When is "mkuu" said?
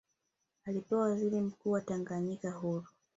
1.41-1.71